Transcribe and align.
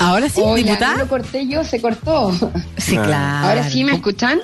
Ahora 0.00 0.28
sí, 0.28 0.40
Hola, 0.44 0.56
diputada. 0.62 0.92
no 0.94 0.98
lo 1.00 1.08
corté 1.08 1.46
yo, 1.46 1.64
se 1.64 1.80
cortó. 1.80 2.32
Sí, 2.76 2.96
Ah. 2.96 3.02
claro. 3.04 3.48
Ahora 3.48 3.68
sí 3.70 3.84
me 3.84 3.92
escuchan. 3.92 4.40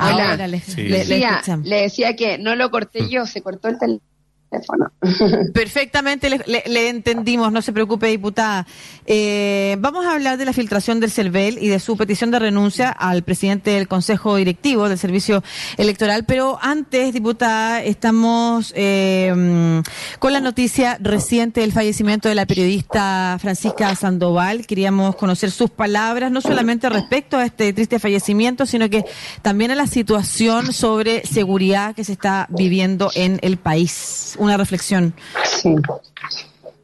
Ahora 0.00 0.34
Hola. 0.34 0.46
le, 0.48 0.60
Sí. 0.60 0.82
le- 0.82 0.88
le 0.90 0.98
Decía- 0.98 1.42
le 1.64 1.82
decía 1.82 2.16
que 2.16 2.36
no 2.38 2.54
lo 2.56 2.70
corté 2.70 3.08
yo, 3.08 3.26
se 3.26 3.40
cortó 3.42 3.68
el 3.68 3.78
teléfono. 3.78 4.02
Perfectamente 5.54 6.30
le, 6.30 6.42
le- 6.46 6.88
entendimos, 6.88 7.52
no 7.52 7.62
se 7.62 7.72
preocupe, 7.72 8.06
diputada. 8.06 8.66
Eh, 9.06 9.76
vamos 9.80 10.06
a 10.06 10.12
hablar 10.14 10.38
de 10.38 10.44
la 10.44 10.52
filtración 10.52 11.00
del 11.00 11.10
CERVEL 11.10 11.58
y 11.58 11.68
de 11.68 11.78
su 11.80 11.96
petición 11.96 12.30
de 12.30 12.38
renuncia 12.38 12.88
al 12.90 13.22
presidente 13.22 13.72
del 13.72 13.88
Consejo 13.88 14.36
Directivo 14.36 14.88
del 14.88 14.98
Servicio 14.98 15.42
Electoral, 15.76 16.24
pero 16.24 16.58
antes, 16.62 17.12
diputada, 17.12 17.82
estamos 17.82 18.72
eh, 18.76 19.82
con 20.18 20.32
la 20.32 20.40
noticia 20.40 20.98
reciente 21.00 21.60
del 21.60 21.72
fallecimiento 21.72 22.28
de 22.28 22.34
la 22.34 22.46
periodista 22.46 23.36
Francisca 23.40 23.94
Sandoval. 23.94 24.66
Queríamos 24.66 25.16
conocer 25.16 25.50
sus 25.50 25.70
palabras, 25.70 26.30
no 26.30 26.40
solamente 26.40 26.88
respecto 26.88 27.36
a 27.36 27.44
este 27.44 27.72
triste 27.72 27.98
fallecimiento, 27.98 28.66
sino 28.66 28.88
que 28.88 29.04
también 29.42 29.70
a 29.70 29.74
la 29.74 29.86
situación 29.86 30.72
sobre 30.72 31.24
seguridad 31.26 31.94
que 31.94 32.04
se 32.04 32.12
está 32.12 32.46
viviendo 32.50 33.10
en 33.14 33.38
el 33.42 33.56
país. 33.58 34.36
Una 34.38 34.56
reflexión. 34.56 35.14
Sí. 35.44 35.74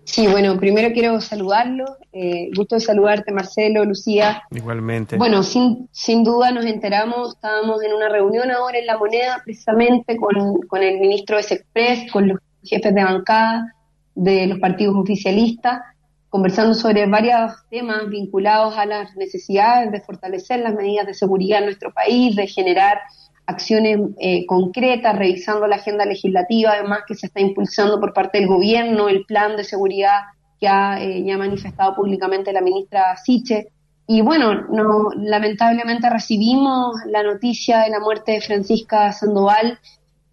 Sí, 0.05 0.29
bueno, 0.29 0.57
primero 0.59 0.93
quiero 0.93 1.21
saludarlo. 1.21 1.97
Eh, 2.13 2.51
gusto 2.55 2.77
de 2.77 2.81
saludarte, 2.81 3.33
Marcelo, 3.33 3.85
Lucía. 3.85 4.43
Igualmente. 4.53 5.17
Bueno, 5.17 5.43
sin, 5.43 5.89
sin 5.91 6.23
duda 6.23 6.53
nos 6.53 6.67
enteramos, 6.67 7.35
estábamos 7.35 7.83
en 7.83 7.93
una 7.93 8.09
reunión 8.09 8.51
ahora 8.51 8.79
en 8.79 8.87
La 8.87 8.97
Moneda, 8.97 9.43
precisamente 9.45 10.17
con, 10.17 10.61
con 10.69 10.83
el 10.83 11.01
ministro 11.01 11.37
de 11.37 11.43
Sexpress, 11.43 12.13
con 12.13 12.29
los 12.29 12.39
jefes 12.63 12.95
de 12.95 13.03
bancada 13.03 13.75
de 14.15 14.47
los 14.47 14.59
partidos 14.61 14.95
oficialistas, 14.97 15.81
conversando 16.29 16.75
sobre 16.75 17.07
varios 17.07 17.53
temas 17.69 18.09
vinculados 18.09 18.77
a 18.77 18.87
las 18.87 19.17
necesidades 19.17 19.91
de 19.91 20.01
fortalecer 20.01 20.61
las 20.61 20.75
medidas 20.75 21.07
de 21.07 21.15
seguridad 21.15 21.61
en 21.61 21.67
nuestro 21.67 21.93
país, 21.93 22.37
de 22.37 22.47
generar 22.47 22.99
acciones 23.47 23.99
eh, 24.19 24.47
concretas, 24.47 25.17
revisando 25.17 25.67
la 25.67 25.77
agenda 25.77 26.05
legislativa, 26.05 26.73
además 26.73 27.01
que 27.07 27.15
se 27.15 27.27
está 27.27 27.41
impulsando 27.41 28.01
por 28.01 28.13
parte 28.13 28.39
del 28.39 28.49
gobierno, 28.49 29.09
el 29.09 29.25
plan 29.27 29.57
de 29.57 29.65
seguridad 29.65 30.21
que 30.59 30.69
ha 30.69 31.03
eh, 31.03 31.23
ya 31.25 31.37
manifestado 31.37 31.95
públicamente 31.95 32.53
la 32.53 32.61
ministra 32.61 33.17
Siche. 33.17 33.69
Y 34.07 34.21
bueno, 34.21 34.63
no, 34.69 35.11
lamentablemente 35.17 36.09
recibimos 36.11 36.97
la 37.07 37.23
noticia 37.23 37.81
de 37.81 37.91
la 37.91 38.01
muerte 38.01 38.33
de 38.33 38.41
Francisca 38.41 39.13
Sandoval, 39.13 39.79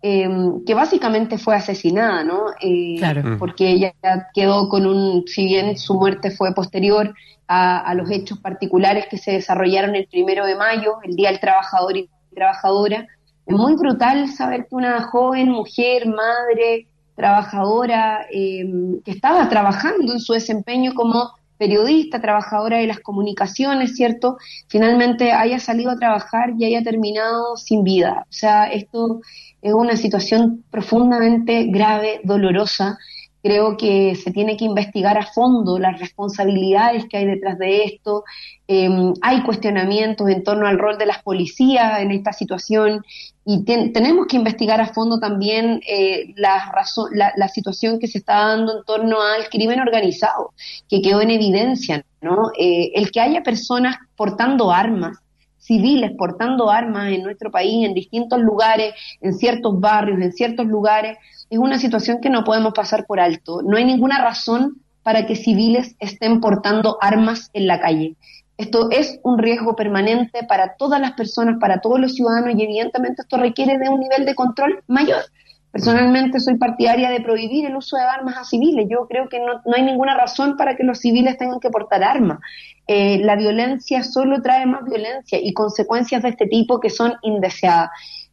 eh, 0.01 0.29
que 0.65 0.73
básicamente 0.73 1.37
fue 1.37 1.55
asesinada, 1.55 2.23
¿no? 2.23 2.47
Eh, 2.61 2.95
Claro. 2.97 3.23
Mm. 3.23 3.39
Porque 3.39 3.69
ella 3.69 3.93
quedó 4.33 4.67
con 4.67 4.85
un, 4.85 5.25
si 5.27 5.45
bien 5.45 5.77
su 5.77 5.93
muerte 5.95 6.31
fue 6.31 6.53
posterior 6.53 7.13
a, 7.47 7.79
a 7.79 7.93
los 7.93 8.09
hechos 8.09 8.39
particulares 8.39 9.05
que 9.09 9.17
se 9.17 9.33
desarrollaron 9.33 9.95
el 9.95 10.07
primero 10.07 10.45
de 10.45 10.55
mayo, 10.55 10.95
el 11.03 11.15
Día 11.15 11.29
del 11.29 11.39
Trabajador 11.39 11.97
y 11.97 12.09
Trabajadora, 12.33 13.07
es 13.45 13.55
muy 13.55 13.75
brutal 13.75 14.29
saber 14.29 14.67
que 14.69 14.75
una 14.75 15.01
joven 15.03 15.49
mujer, 15.49 16.07
madre, 16.07 16.87
trabajadora, 17.15 18.25
eh, 18.31 18.65
que 19.03 19.11
estaba 19.11 19.49
trabajando 19.49 20.13
en 20.13 20.19
su 20.19 20.33
desempeño 20.33 20.93
como 20.93 21.31
periodista, 21.57 22.19
trabajadora 22.19 22.79
de 22.79 22.87
las 22.87 22.99
comunicaciones, 23.01 23.95
¿cierto? 23.95 24.37
Finalmente 24.67 25.31
haya 25.31 25.59
salido 25.59 25.91
a 25.91 25.95
trabajar 25.95 26.53
y 26.57 26.65
haya 26.65 26.81
terminado 26.81 27.55
sin 27.55 27.83
vida. 27.83 28.25
O 28.27 28.33
sea, 28.33 28.65
esto 28.65 29.21
es 29.61 29.73
una 29.73 29.95
situación 29.95 30.63
profundamente 30.71 31.65
grave, 31.65 32.21
dolorosa. 32.23 32.97
Creo 33.43 33.75
que 33.77 34.15
se 34.15 34.31
tiene 34.31 34.55
que 34.55 34.65
investigar 34.65 35.17
a 35.17 35.25
fondo 35.25 35.79
las 35.79 35.99
responsabilidades 35.99 37.05
que 37.09 37.17
hay 37.17 37.25
detrás 37.25 37.57
de 37.57 37.83
esto. 37.85 38.23
Eh, 38.67 38.89
hay 39.21 39.41
cuestionamientos 39.43 40.29
en 40.29 40.43
torno 40.43 40.67
al 40.67 40.77
rol 40.77 40.97
de 40.97 41.05
las 41.07 41.23
policías 41.23 41.99
en 42.01 42.11
esta 42.11 42.33
situación 42.33 43.03
y 43.45 43.63
ten- 43.65 43.91
tenemos 43.93 44.27
que 44.27 44.37
investigar 44.37 44.79
a 44.79 44.93
fondo 44.93 45.19
también 45.19 45.81
eh, 45.87 46.33
la, 46.35 46.71
la, 47.13 47.33
la 47.35 47.47
situación 47.47 47.99
que 47.99 48.07
se 48.07 48.19
está 48.19 48.35
dando 48.47 48.77
en 48.77 48.85
torno 48.85 49.21
al 49.21 49.49
crimen 49.49 49.79
organizado, 49.79 50.53
que 50.87 51.01
quedó 51.01 51.21
en 51.21 51.31
evidencia, 51.31 52.05
¿no? 52.21 52.51
Eh, 52.57 52.91
el 52.95 53.11
que 53.11 53.19
haya 53.21 53.41
personas 53.43 53.95
portando 54.15 54.71
armas, 54.71 55.17
civiles 55.57 56.11
portando 56.17 56.69
armas 56.69 57.11
en 57.11 57.23
nuestro 57.23 57.51
país, 57.51 57.85
en 57.85 57.93
distintos 57.93 58.39
lugares, 58.39 58.93
en 59.21 59.33
ciertos 59.33 59.79
barrios, 59.79 60.19
en 60.21 60.31
ciertos 60.33 60.65
lugares, 60.67 61.17
es 61.51 61.59
una 61.59 61.77
situación 61.77 62.21
que 62.21 62.29
no 62.29 62.45
podemos 62.45 62.73
pasar 62.73 63.05
por 63.05 63.19
alto. 63.19 63.61
No 63.61 63.75
hay 63.75 63.83
ninguna 63.83 64.23
razón 64.23 64.77
para 65.03 65.25
que 65.25 65.35
civiles 65.35 65.95
estén 65.99 66.39
portando 66.39 66.97
armas 67.01 67.49
en 67.53 67.67
la 67.67 67.81
calle. 67.81 68.15
Esto 68.57 68.89
es 68.89 69.19
un 69.23 69.37
riesgo 69.37 69.75
permanente 69.75 70.43
para 70.47 70.75
todas 70.77 71.01
las 71.01 71.11
personas, 71.11 71.57
para 71.59 71.81
todos 71.81 71.99
los 71.99 72.15
ciudadanos 72.15 72.55
y 72.55 72.63
evidentemente 72.63 73.23
esto 73.23 73.35
requiere 73.35 73.77
de 73.77 73.89
un 73.89 73.99
nivel 73.99 74.25
de 74.25 74.33
control 74.33 74.81
mayor. 74.87 75.23
Personalmente 75.71 76.39
soy 76.39 76.55
partidaria 76.55 77.09
de 77.09 77.19
prohibir 77.19 77.65
el 77.65 77.75
uso 77.75 77.97
de 77.97 78.03
armas 78.03 78.37
a 78.37 78.45
civiles. 78.45 78.87
Yo 78.89 79.07
creo 79.09 79.27
que 79.27 79.39
no, 79.39 79.61
no 79.65 79.75
hay 79.75 79.83
ninguna 79.83 80.15
razón 80.15 80.55
para 80.55 80.77
que 80.77 80.83
los 80.83 80.99
civiles 80.99 81.37
tengan 81.37 81.59
que 81.59 81.69
portar 81.69 82.01
armas. 82.01 82.39
Eh, 82.87 83.19
la 83.23 83.35
violencia 83.35 84.03
solo 84.03 84.41
trae 84.41 84.65
más 84.65 84.85
violencia 84.85 85.37
y 85.41 85.51
consecuencias 85.53 86.23
de 86.23 86.29
este 86.29 86.47
tipo 86.47 86.79
que 86.79 86.89
son 86.89 87.15
indeseadas. 87.23 87.89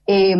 Eh, 0.06 0.36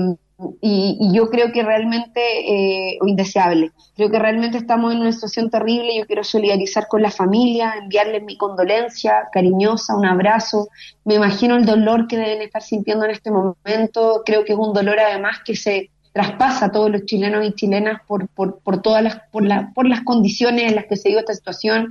y, 0.61 0.97
y 1.01 1.17
yo 1.17 1.31
creo 1.31 1.51
que 1.51 1.65
realmente, 1.65 2.21
eh, 2.21 2.99
o 3.01 3.09
indeseable, 3.09 3.73
creo 3.97 4.09
que 4.11 4.19
realmente 4.19 4.57
estamos 4.57 4.93
en 4.93 5.01
una 5.01 5.13
situación 5.13 5.51
terrible. 5.51 5.97
Yo 5.97 6.07
quiero 6.07 6.23
solidarizar 6.23 6.87
con 6.87 7.03
la 7.03 7.11
familia, 7.11 7.75
enviarles 7.77 8.23
mi 8.23 8.37
condolencia 8.37 9.29
cariñosa, 9.33 9.97
un 9.97 10.07
abrazo. 10.07 10.69
Me 11.05 11.15
imagino 11.15 11.57
el 11.57 11.67
dolor 11.67 12.07
que 12.07 12.17
deben 12.17 12.43
estar 12.43 12.63
sintiendo 12.63 13.05
en 13.05 13.11
este 13.11 13.31
momento. 13.33 14.23
Creo 14.25 14.45
que 14.45 14.53
es 14.53 14.59
un 14.59 14.73
dolor 14.73 15.01
además 15.01 15.39
que 15.45 15.57
se 15.57 15.91
traspasa 16.13 16.67
a 16.67 16.73
todos 16.73 16.91
los 16.91 17.05
chilenos 17.05 17.45
y 17.45 17.53
chilenas 17.53 18.01
por, 18.07 18.29
por, 18.29 18.61
por 18.61 18.81
todas 18.81 19.03
las, 19.03 19.21
por, 19.33 19.45
la, 19.45 19.73
por 19.75 19.89
las 19.89 20.03
condiciones 20.03 20.71
en 20.71 20.77
las 20.77 20.87
que 20.87 20.97
se 20.97 21.09
dio 21.09 21.19
esta 21.19 21.35
situación 21.35 21.89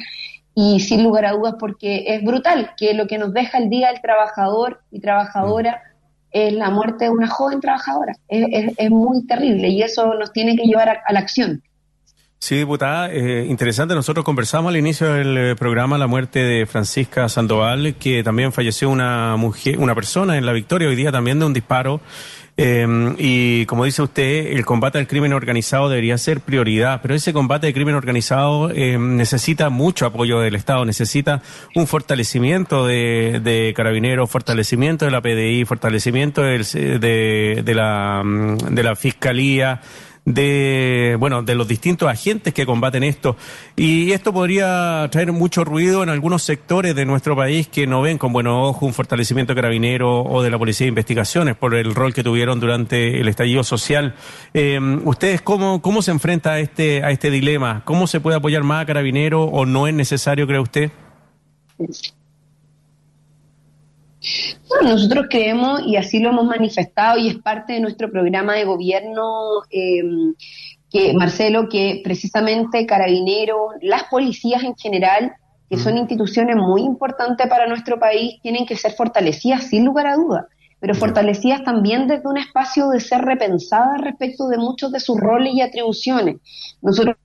y 0.56 0.80
sin 0.80 1.04
lugar 1.04 1.26
a 1.26 1.34
dudas 1.34 1.56
porque 1.60 2.06
es 2.08 2.24
brutal 2.24 2.72
que 2.78 2.94
lo 2.94 3.08
que 3.08 3.18
nos 3.18 3.34
deja 3.34 3.58
el 3.58 3.70
día 3.70 3.92
del 3.92 4.02
trabajador 4.02 4.82
y 4.90 5.00
trabajadora 5.00 5.82
es 6.32 6.54
la 6.54 6.70
muerte 6.70 7.06
de 7.06 7.12
una 7.12 7.28
joven 7.28 7.60
trabajadora. 7.60 8.14
Es, 8.28 8.46
es, 8.52 8.74
es 8.78 8.90
muy 8.90 9.26
terrible 9.26 9.70
y 9.70 9.82
eso 9.82 10.14
nos 10.16 10.32
tiene 10.32 10.56
que 10.56 10.64
llevar 10.64 10.90
a, 10.90 11.14
la 11.14 11.20
acción. 11.20 11.62
Sí, 12.40 12.56
diputada, 12.56 13.12
eh, 13.12 13.46
interesante. 13.50 13.96
Nosotros 13.96 14.24
conversamos 14.24 14.70
al 14.70 14.78
inicio 14.78 15.12
del 15.12 15.38
eh, 15.38 15.56
programa 15.56 15.98
la 15.98 16.06
muerte 16.06 16.40
de 16.40 16.68
Francisca 16.68 17.28
Sandoval, 17.30 17.96
que 17.96 18.24
también 18.24 18.54
falleció 18.54 18.92
una 18.92 19.36
mujer, 19.38 19.80
una 19.80 19.96
persona 19.96 20.38
en 20.38 20.46
la 20.46 20.54
Victoria 20.54 20.88
hoy 20.88 20.96
día 20.96 21.12
también 21.12 21.40
de 21.40 21.46
un 21.46 21.54
disparo. 21.54 22.00
Eh, 22.60 23.14
y 23.20 23.68
como 23.68 23.86
dice 23.86 24.02
usted, 24.02 24.48
el 24.58 24.66
combate 24.66 24.98
al 24.98 25.06
crimen 25.08 25.32
organizado 25.34 25.90
debería 25.90 26.18
ser 26.18 26.40
prioridad, 26.42 27.02
pero 27.04 27.14
ese 27.14 27.32
combate 27.32 27.68
al 27.68 27.74
crimen 27.74 27.94
organizado 27.94 28.72
eh, 28.72 28.98
necesita 28.98 29.70
mucho 29.70 30.08
apoyo 30.08 30.40
del 30.40 30.56
Estado, 30.56 30.84
necesita 30.84 31.44
un 31.76 31.86
fortalecimiento 31.86 32.88
de, 32.88 33.42
de 33.44 33.74
carabineros, 33.76 34.30
fortalecimiento 34.32 35.06
de 35.06 35.12
la 35.12 35.22
PDI, 35.22 35.66
fortalecimiento 35.66 36.42
del- 36.42 36.64
de, 37.00 37.62
de 37.64 37.76
la, 37.76 38.24
mm, 38.26 38.58
de 38.72 38.84
la 38.84 38.96
Fiscalía 38.96 39.80
de 40.28 41.16
bueno 41.18 41.42
de 41.42 41.56
los 41.56 41.70
distintos 41.70 42.10
agentes 42.10 42.54
que 42.54 42.66
combaten 42.66 43.04
esto. 43.04 43.38
Y 43.78 44.12
esto 44.12 44.34
podría 44.34 45.08
traer 45.10 45.32
mucho 45.32 45.64
ruido 45.64 46.04
en 46.04 46.10
algunos 46.10 46.44
sectores 46.44 46.96
de 46.96 47.06
nuestro 47.06 47.36
país 47.36 47.70
que 47.70 47.88
no 47.88 48.02
ven 48.02 48.18
con 48.18 48.34
buenos 48.34 48.70
ojos 48.70 48.84
un 48.84 48.94
fortalecimiento 48.94 49.56
carabinero 49.56 50.24
o 50.24 50.44
de 50.44 50.52
la 50.52 50.60
policía 50.60 50.86
de 50.86 50.90
investigaciones 50.90 51.56
por 51.56 51.76
el 51.76 51.96
rol 51.96 52.14
que 52.14 52.24
tuvieron 52.24 52.60
durante 52.60 53.22
el 53.22 53.28
estallido 53.30 53.64
social. 53.64 54.16
Eh, 54.54 54.80
ustedes 55.06 55.42
cómo 55.42 55.82
cómo 55.82 56.02
se 56.02 56.12
enfrenta 56.12 56.54
a 56.54 56.60
este 56.60 57.04
a 57.04 57.12
este 57.12 57.32
dilema 57.32 57.84
cómo 57.86 58.06
se 58.06 58.20
puede 58.20 58.36
apoyar 58.38 58.64
más 58.64 58.84
a 58.84 58.86
carabinero 58.86 59.44
o 59.44 59.66
no 59.66 59.88
es 59.88 59.94
necesario 59.94 60.46
cree 60.46 60.60
usted 60.60 60.92
Bueno, 64.68 64.90
nosotros 64.90 65.28
creemos, 65.30 65.82
y 65.86 65.96
así 65.96 66.20
lo 66.20 66.30
hemos 66.30 66.46
manifestado, 66.46 67.18
y 67.18 67.30
es 67.30 67.38
parte 67.38 67.74
de 67.74 67.80
nuestro 67.80 68.12
programa 68.12 68.56
de 68.56 68.66
gobierno, 68.66 69.62
eh, 69.72 70.04
que 70.90 71.14
Marcelo, 71.14 71.68
que 71.70 72.02
precisamente 72.04 72.86
Carabineros, 72.86 73.74
las 73.82 74.06
policías 74.06 74.64
en 74.64 74.76
general, 74.76 75.34
que 75.70 75.78
son 75.78 75.98
instituciones 75.98 76.56
muy 76.56 76.82
importantes 76.82 77.48
para 77.48 77.68
nuestro 77.68 78.00
país, 78.00 78.40
tienen 78.42 78.66
que 78.66 78.76
ser 78.76 78.94
fortalecidas 78.94 79.66
sin 79.66 79.84
lugar 79.86 80.08
a 80.08 80.16
dudas, 80.16 80.46
pero 80.80 80.96
fortalecidas 80.96 81.64
también 81.64 82.08
desde 82.08 82.28
un 82.28 82.38
espacio 82.38 82.90
de 82.90 83.02
ser 83.02 83.22
repensadas 83.22 84.00
respecto 84.02 84.48
de 84.48 84.58
muchos 84.58 84.92
de 84.92 85.00
sus 85.00 85.20
roles 85.20 85.54
y 85.54 85.62
atribuciones. 85.62 86.38
Nosotros 86.82 87.18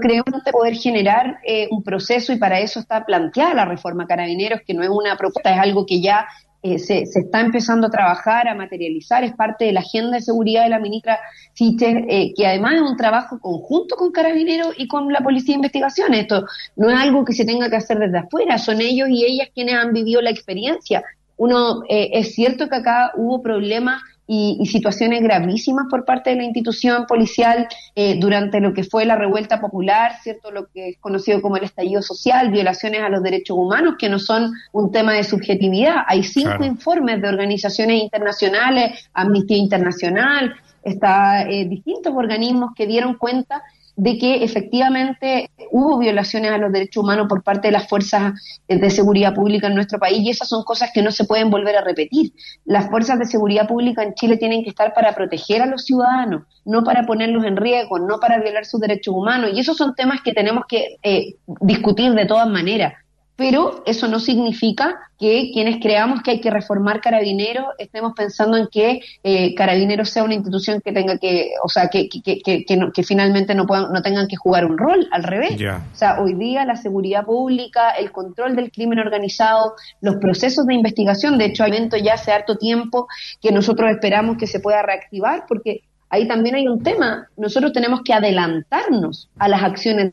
creemos 0.00 0.42
poder 0.52 0.74
generar 0.74 1.38
eh, 1.44 1.68
un 1.70 1.82
proceso 1.82 2.32
y 2.32 2.36
para 2.36 2.60
eso 2.60 2.80
está 2.80 3.04
planteada 3.04 3.54
la 3.54 3.64
reforma 3.64 4.06
Carabineros, 4.06 4.60
que 4.66 4.74
no 4.74 4.82
es 4.82 4.88
una 4.88 5.16
propuesta, 5.16 5.52
es 5.52 5.58
algo 5.58 5.86
que 5.86 6.00
ya 6.00 6.26
eh, 6.66 6.78
se, 6.78 7.02
está 7.02 7.42
empezando 7.42 7.88
a 7.88 7.90
trabajar, 7.90 8.48
a 8.48 8.54
materializar, 8.54 9.22
es 9.22 9.34
parte 9.34 9.66
de 9.66 9.72
la 9.72 9.80
agenda 9.80 10.16
de 10.16 10.22
seguridad 10.22 10.62
de 10.62 10.70
la 10.70 10.78
ministra 10.78 11.18
Siches, 11.52 11.94
eh, 12.08 12.32
que 12.34 12.46
además 12.46 12.76
es 12.76 12.80
un 12.80 12.96
trabajo 12.96 13.38
conjunto 13.38 13.96
con 13.96 14.12
Carabineros 14.12 14.74
y 14.78 14.88
con 14.88 15.12
la 15.12 15.20
Policía 15.20 15.52
de 15.52 15.56
Investigación. 15.56 16.14
Esto 16.14 16.46
no 16.76 16.88
es 16.88 16.98
algo 16.98 17.22
que 17.22 17.34
se 17.34 17.44
tenga 17.44 17.68
que 17.68 17.76
hacer 17.76 17.98
desde 17.98 18.16
afuera, 18.16 18.56
son 18.56 18.80
ellos 18.80 19.10
y 19.10 19.26
ellas 19.26 19.48
quienes 19.54 19.74
han 19.74 19.92
vivido 19.92 20.22
la 20.22 20.30
experiencia. 20.30 21.02
Uno, 21.36 21.82
eh, 21.86 22.08
es 22.14 22.34
cierto 22.34 22.70
que 22.70 22.76
acá 22.76 23.12
hubo 23.14 23.42
problemas 23.42 24.00
y, 24.26 24.64
situaciones 24.66 25.22
gravísimas 25.22 25.86
por 25.90 26.04
parte 26.04 26.30
de 26.30 26.36
la 26.36 26.44
institución 26.44 27.06
policial 27.06 27.68
eh, 27.94 28.18
durante 28.18 28.60
lo 28.60 28.72
que 28.72 28.82
fue 28.82 29.04
la 29.04 29.16
revuelta 29.16 29.60
popular, 29.60 30.12
¿cierto? 30.22 30.50
Lo 30.50 30.66
que 30.68 30.90
es 30.90 30.98
conocido 30.98 31.42
como 31.42 31.56
el 31.56 31.64
estallido 31.64 32.02
social, 32.02 32.50
violaciones 32.50 33.02
a 33.02 33.08
los 33.08 33.22
derechos 33.22 33.56
humanos, 33.56 33.94
que 33.98 34.08
no 34.08 34.18
son 34.18 34.52
un 34.72 34.90
tema 34.90 35.12
de 35.12 35.24
subjetividad. 35.24 36.04
Hay 36.06 36.24
cinco 36.24 36.64
informes 36.64 37.20
de 37.20 37.28
organizaciones 37.28 38.02
internacionales, 38.02 39.08
Amnistía 39.12 39.58
Internacional, 39.58 40.54
está 40.82 41.48
eh, 41.48 41.64
distintos 41.66 42.12
organismos 42.14 42.70
que 42.74 42.86
dieron 42.86 43.14
cuenta 43.14 43.62
de 43.96 44.18
que 44.18 44.42
efectivamente 44.42 45.50
hubo 45.70 45.98
violaciones 45.98 46.50
a 46.50 46.58
los 46.58 46.72
derechos 46.72 47.02
humanos 47.02 47.26
por 47.28 47.42
parte 47.42 47.68
de 47.68 47.72
las 47.72 47.88
fuerzas 47.88 48.40
de 48.66 48.90
seguridad 48.90 49.34
pública 49.34 49.68
en 49.68 49.74
nuestro 49.74 49.98
país 49.98 50.18
y 50.20 50.30
esas 50.30 50.48
son 50.48 50.64
cosas 50.64 50.90
que 50.92 51.02
no 51.02 51.12
se 51.12 51.24
pueden 51.24 51.50
volver 51.50 51.76
a 51.76 51.82
repetir. 51.82 52.32
Las 52.64 52.90
fuerzas 52.90 53.18
de 53.18 53.26
seguridad 53.26 53.68
pública 53.68 54.02
en 54.02 54.14
Chile 54.14 54.36
tienen 54.36 54.64
que 54.64 54.70
estar 54.70 54.92
para 54.94 55.14
proteger 55.14 55.62
a 55.62 55.66
los 55.66 55.84
ciudadanos, 55.84 56.42
no 56.64 56.82
para 56.82 57.06
ponerlos 57.06 57.44
en 57.44 57.56
riesgo, 57.56 57.98
no 57.98 58.18
para 58.18 58.40
violar 58.40 58.64
sus 58.64 58.80
derechos 58.80 59.14
humanos 59.14 59.50
y 59.54 59.60
esos 59.60 59.76
son 59.76 59.94
temas 59.94 60.20
que 60.22 60.32
tenemos 60.32 60.64
que 60.68 60.96
eh, 61.02 61.36
discutir 61.60 62.12
de 62.14 62.26
todas 62.26 62.48
maneras 62.48 62.94
pero 63.36 63.82
eso 63.84 64.06
no 64.06 64.20
significa 64.20 64.96
que 65.18 65.50
quienes 65.52 65.80
creamos 65.80 66.22
que 66.22 66.32
hay 66.32 66.40
que 66.40 66.50
reformar 66.50 67.00
Carabineros 67.00 67.66
estemos 67.78 68.12
pensando 68.14 68.56
en 68.56 68.68
que 68.68 69.00
eh, 69.22 69.54
Carabineros 69.54 70.10
sea 70.10 70.22
una 70.22 70.34
institución 70.34 70.80
que 70.80 70.92
tenga 70.92 71.18
que, 71.18 71.50
o 71.64 71.68
sea, 71.68 71.88
que, 71.88 72.08
que, 72.08 72.40
que, 72.40 72.64
que, 72.64 73.02
finalmente 73.02 73.54
no, 73.54 73.66
puedan, 73.66 73.92
no 73.92 74.02
tengan 74.02 74.28
que 74.28 74.36
jugar 74.36 74.64
un 74.64 74.78
rol, 74.78 75.08
al 75.10 75.24
revés. 75.24 75.54
O 75.54 75.96
sea, 75.96 76.20
hoy 76.20 76.34
día 76.34 76.64
la 76.64 76.76
seguridad 76.76 77.24
pública, 77.24 77.90
el 77.90 78.12
control 78.12 78.54
del 78.54 78.70
crimen 78.70 79.00
organizado, 79.00 79.74
los 80.00 80.16
procesos 80.16 80.66
de 80.66 80.74
investigación, 80.74 81.38
de 81.38 81.46
hecho, 81.46 81.64
hay 81.64 81.74
evento 81.74 81.96
ya 81.96 82.14
hace 82.14 82.30
harto 82.30 82.56
tiempo 82.56 83.08
que 83.42 83.50
nosotros 83.50 83.90
esperamos 83.90 84.36
que 84.36 84.46
se 84.46 84.60
pueda 84.60 84.82
reactivar, 84.82 85.44
porque 85.48 85.82
ahí 86.08 86.28
también 86.28 86.54
hay 86.54 86.68
un 86.68 86.82
tema, 86.82 87.28
nosotros 87.36 87.72
tenemos 87.72 88.02
que 88.04 88.12
adelantarnos 88.12 89.28
a 89.38 89.48
las 89.48 89.62
acciones 89.64 90.12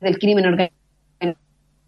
del 0.00 0.18
crimen 0.18 0.46
organizado 0.46 0.79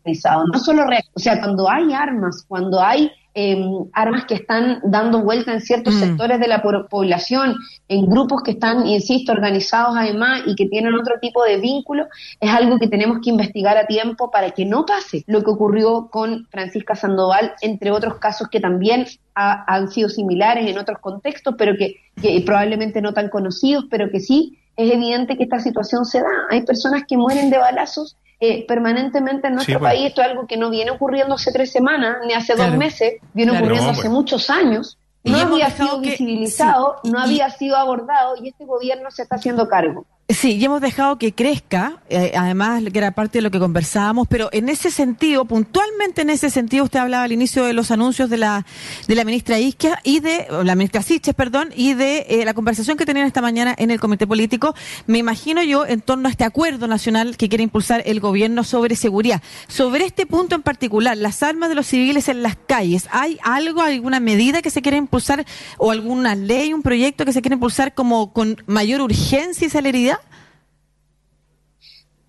no 0.05 0.59
solo, 0.59 0.85
o 1.15 1.21
sea, 1.21 1.39
cuando 1.39 1.71
hay 1.71 1.93
armas, 1.93 2.45
cuando 2.49 2.81
hay 2.81 3.11
em, 3.35 3.87
armas 3.93 4.25
que 4.27 4.35
están 4.35 4.81
dando 4.85 5.23
vuelta 5.23 5.53
en 5.53 5.61
ciertos 5.61 5.95
mm. 5.95 5.99
sectores 6.01 6.41
de 6.41 6.49
la 6.49 6.63
población, 6.63 7.57
en 7.89 8.07
grupos 8.07 8.43
que 8.43 8.53
están, 8.53 8.87
insisto, 8.87 9.33
organizados 9.33 9.97
además 9.97 10.43
y 10.47 10.55
que 10.55 10.67
tienen 10.67 10.95
otro 10.95 11.15
tipo 11.21 11.45
de 11.45 11.59
vínculo, 11.59 12.07
es 12.41 12.51
algo 12.51 12.79
que 12.79 12.89
tenemos 12.89 13.19
que 13.23 13.31
investigar 13.31 13.77
a 13.77 13.87
tiempo 13.87 14.31
para 14.31 14.51
que 14.51 14.65
no 14.65 14.85
pase 14.85 15.25
lo 15.27 15.43
que 15.43 15.51
ocurrió 15.51 16.09
con 16.11 16.47
Francisca 16.51 16.95
Sandoval, 16.95 17.53
entre 17.63 17.91
otros 17.91 18.19
casos 18.19 18.49
que 18.49 18.61
también 18.61 19.07
han 19.35 19.89
sido 19.91 20.11
similares 20.11 20.69
en 20.69 20.77
otros 20.77 20.99
contextos, 20.99 21.55
pero 21.57 21.75
que, 21.79 21.97
que 22.21 22.43
probablemente 22.45 23.01
no 23.01 23.15
tan 23.15 23.31
conocidos, 23.31 23.87
pero 23.91 24.11
que 24.11 24.21
sí 24.21 24.59
es 24.77 24.93
evidente 24.93 25.37
que 25.37 25.45
esta 25.45 25.61
situación 25.61 26.05
se 26.05 26.21
da. 26.21 26.47
Hay 26.51 26.63
personas 26.63 27.03
que 27.07 27.17
mueren 27.17 27.51
de 27.51 27.59
balazos 27.59 28.17
eh, 28.41 28.67
permanentemente 28.67 29.49
en 29.49 29.55
nuestro 29.55 29.79
pues. 29.79 29.93
país. 29.93 30.09
Esto 30.09 30.23
es 30.23 30.29
algo 30.29 30.47
que 30.47 30.57
no 30.57 30.71
viene 30.71 30.91
ocurriendo 30.91 31.35
hace 31.35 31.53
tres 31.53 31.71
semanas, 31.71 32.17
ni 32.27 32.33
hace 32.33 32.55
dos 32.55 32.75
meses, 32.77 33.15
viene 33.35 33.57
ocurriendo 33.57 33.91
hace 33.91 34.09
muchos 34.09 34.51
años. 34.51 34.99
No 35.25 35.39
había 35.39 35.71
sido 35.71 36.01
visibilizado, 36.01 36.97
no 37.05 37.21
había 37.21 37.49
sido 37.51 37.77
abordado 37.77 38.35
y 38.43 38.49
este 38.49 38.65
gobierno 38.65 39.11
se 39.13 39.23
está 39.23 39.37
haciendo 39.37 39.69
cargo. 39.69 40.05
Sí, 40.35 40.53
y 40.53 40.65
hemos 40.65 40.81
dejado 40.81 41.19
que 41.19 41.35
crezca, 41.35 42.01
eh, 42.09 42.33
además 42.37 42.83
que 42.91 42.99
era 42.99 43.11
parte 43.11 43.39
de 43.39 43.43
lo 43.43 43.51
que 43.51 43.59
conversábamos, 43.59 44.29
pero 44.29 44.49
en 44.53 44.69
ese 44.69 44.91
sentido, 44.91 45.45
puntualmente 45.45 46.23
en 46.23 46.31
ese 46.31 46.49
sentido, 46.49 46.85
usted 46.85 47.01
hablaba 47.01 47.25
al 47.25 47.33
inicio 47.33 47.65
de 47.65 47.73
los 47.73 47.91
anuncios 47.91 48.31
de 48.31 48.39
la 48.39 48.65
de 49.09 49.15
la 49.15 49.25
ministra 49.25 49.59
Isquia 49.59 50.01
y 50.05 50.21
de 50.21 50.47
la 50.65 50.75
ministra 50.75 51.03
Siches, 51.03 51.35
perdón, 51.35 51.71
y 51.77 51.95
de 51.95 52.27
eh, 52.29 52.45
la 52.45 52.55
conversación 52.55 52.97
que 52.97 53.05
tenían 53.05 53.27
esta 53.27 53.43
mañana 53.43 53.75
en 53.77 53.91
el 53.91 54.01
comité 54.01 54.27
político. 54.27 54.75
Me 55.07 55.19
imagino 55.19 55.63
yo 55.63 55.87
en 55.87 56.01
torno 56.01 56.29
a 56.29 56.31
este 56.31 56.45
acuerdo 56.45 56.87
nacional 56.87 57.37
que 57.37 57.49
quiere 57.49 57.65
impulsar 57.65 58.03
el 58.07 58.21
gobierno 58.21 58.65
sobre 58.65 58.97
seguridad. 58.97 59.43
Sobre 59.69 60.07
este 60.07 60.25
punto 60.25 60.55
en 60.55 60.63
particular, 60.63 61.17
las 61.17 61.43
armas 61.43 61.69
de 61.69 61.75
los 61.75 61.87
civiles 61.87 62.29
en 62.29 62.43
las 62.43 62.57
calles, 62.57 63.07
¿hay 63.11 63.39
algo, 63.43 63.83
alguna 63.83 64.21
medida 64.21 64.63
que 64.63 64.71
se 64.71 64.83
quiere 64.83 64.97
impulsar 64.97 65.45
o 65.77 65.91
alguna 65.91 66.35
ley, 66.37 66.73
un 66.73 66.83
proyecto 66.83 67.25
que 67.25 67.33
se 67.33 67.43
quiere 67.43 67.55
impulsar 67.55 67.93
como 67.93 68.33
con 68.33 68.57
mayor 68.67 69.03
urgencia 69.03 69.67
y 69.67 69.71
celeridad? 69.71 70.22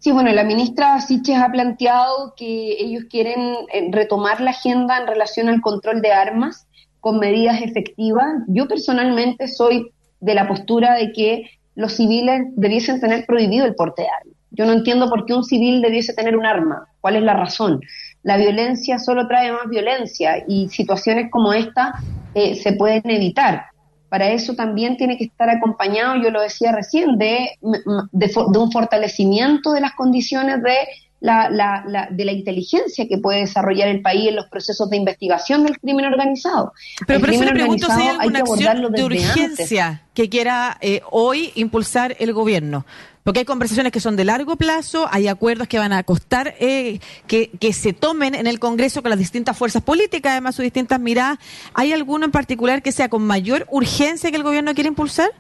Sí, 0.04 0.12
bueno, 0.12 0.34
la 0.34 0.44
ministra 0.44 1.00
Siches 1.00 1.38
ha 1.38 1.50
planteado 1.50 2.34
que 2.36 2.76
ellos 2.78 3.06
quieren 3.10 3.56
eh, 3.72 3.88
retomar 3.90 4.42
la 4.42 4.52
agenda 4.52 4.98
en 4.98 5.08
relación 5.08 5.48
al 5.48 5.62
control 5.62 6.02
de 6.02 6.12
armas 6.12 6.68
con 7.00 7.20
medidas 7.20 7.62
efectivas. 7.62 8.26
Yo 8.50 8.68
personalmente 8.68 9.48
soy 9.48 9.94
de 10.20 10.36
la 10.36 10.46
postura 10.46 10.96
de 10.96 11.14
que 11.14 11.52
los 11.76 11.94
civiles 11.94 12.42
debiesen 12.58 13.00
tener 13.00 13.26
prohibido 13.26 13.66
el 13.66 13.76
porte 13.76 14.02
de 14.02 14.10
armas. 14.10 14.36
Yo 14.52 14.66
no 14.66 14.74
entiendo 14.74 15.10
por 15.10 15.26
qué 15.26 15.36
un 15.36 15.46
civil 15.46 15.82
debiese 15.82 16.14
tener 16.14 16.36
un 16.36 16.46
arma. 16.46 16.86
¿Cuál 17.00 17.16
es 17.16 17.24
la 17.24 17.36
razón? 17.36 17.80
La 18.24 18.36
violencia 18.36 19.00
solo 19.00 19.26
trae 19.30 19.54
más 19.54 19.70
violencia 19.70 20.44
y 20.46 20.68
situaciones 20.68 21.32
como 21.32 21.54
esta 21.54 21.94
eh, 22.34 22.56
se 22.56 22.74
pueden 22.74 23.10
evitar 23.10 23.68
para 24.14 24.30
eso 24.30 24.54
también 24.54 24.96
tiene 24.96 25.18
que 25.18 25.24
estar 25.24 25.50
acompañado, 25.50 26.22
yo 26.22 26.30
lo 26.30 26.40
decía 26.40 26.72
recién, 26.72 27.18
de, 27.18 27.58
de, 28.12 28.60
un 28.60 28.72
fortalecimiento 28.72 29.72
de 29.72 29.82
las 29.82 29.96
condiciones 29.96 30.62
de 30.62 30.76
la, 31.24 32.08
de 32.12 32.26
la 32.26 32.32
inteligencia 32.34 33.08
que 33.08 33.18
puede 33.18 33.40
desarrollar 33.40 33.88
el 33.88 34.02
país 34.02 34.28
en 34.28 34.36
los 34.36 34.48
procesos 34.48 34.90
de 34.90 34.98
investigación 34.98 35.64
del 35.64 35.80
crimen 35.80 36.06
organizado. 36.06 36.74
Pero 37.08 37.22
por 37.22 37.30
eso 37.30 37.46
le 37.46 37.52
pregunto 37.52 37.88
si 37.88 38.02
hay 38.02 38.08
alguna 38.08 38.40
acción 38.40 38.92
de 38.92 39.04
urgencia 39.04 40.02
que 40.14 40.30
quiera 40.30 40.78
eh, 40.82 41.02
hoy 41.12 41.52
impulsar 41.56 42.16
el 42.20 42.34
gobierno. 42.34 42.86
Porque 43.24 43.40
hay 43.40 43.46
conversaciones 43.46 43.94
que 43.94 44.02
son 44.02 44.18
de 44.18 44.26
largo 44.26 44.58
plazo, 44.58 45.08
hay 45.10 45.30
acuerdos 45.30 45.70
que 45.70 45.80
van 45.80 45.94
a 45.94 46.04
costar 46.04 46.56
eh, 46.60 47.00
que, 47.26 47.52
que 47.52 47.72
se 47.72 47.94
tomen 47.94 48.36
en 48.36 48.46
el 48.46 48.60
Congreso 48.60 49.02
con 49.02 49.10
las 49.10 49.20
distintas 49.20 49.58
fuerzas 49.58 49.82
políticas, 49.82 50.34
además 50.34 50.56
sus 50.56 50.64
distintas 50.64 51.00
miradas. 51.00 51.40
¿Hay 51.74 51.94
alguno 51.94 52.26
en 52.26 52.32
particular 52.32 52.82
que 52.82 52.92
sea 52.92 53.08
con 53.08 53.26
mayor 53.26 53.66
urgencia 53.72 54.30
que 54.30 54.36
el 54.36 54.44
gobierno 54.44 54.74
quiere 54.74 54.90
impulsar? 54.90 55.32